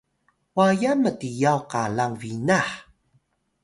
wayan 0.55 0.99
mtiyaw 1.05 1.59
qalang 1.71 2.13
binah 2.21 2.67